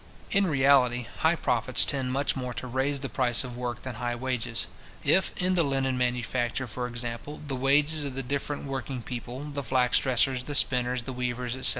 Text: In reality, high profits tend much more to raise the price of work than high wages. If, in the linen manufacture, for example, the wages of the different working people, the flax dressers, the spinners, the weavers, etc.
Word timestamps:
In 0.31 0.47
reality, 0.47 1.05
high 1.19 1.35
profits 1.35 1.85
tend 1.85 2.11
much 2.11 2.35
more 2.35 2.55
to 2.55 2.65
raise 2.65 3.01
the 3.01 3.07
price 3.07 3.43
of 3.43 3.55
work 3.55 3.83
than 3.83 3.93
high 4.01 4.15
wages. 4.15 4.65
If, 5.03 5.31
in 5.37 5.53
the 5.53 5.61
linen 5.61 5.95
manufacture, 5.95 6.65
for 6.65 6.87
example, 6.87 7.39
the 7.47 7.55
wages 7.55 8.03
of 8.03 8.15
the 8.15 8.23
different 8.23 8.63
working 8.65 9.03
people, 9.03 9.43
the 9.51 9.61
flax 9.61 9.99
dressers, 9.99 10.45
the 10.45 10.55
spinners, 10.55 11.03
the 11.03 11.13
weavers, 11.13 11.55
etc. 11.55 11.69